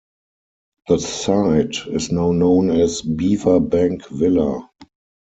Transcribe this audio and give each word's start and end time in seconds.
The 0.87 0.97
site 0.97 1.85
is 1.85 2.11
now 2.11 2.31
known 2.31 2.71
as 2.71 3.03
Beaver 3.03 3.59
Bank 3.59 4.07
Villa. 4.09 4.67